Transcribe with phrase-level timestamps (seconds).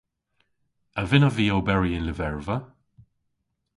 [0.99, 2.57] A vynnav vy oberi y'n lyverva?